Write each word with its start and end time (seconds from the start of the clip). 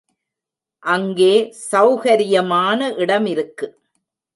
அங்கே 0.83 1.35
செளகரியமான 1.61 2.91
இடமிருக்கு. 2.97 3.67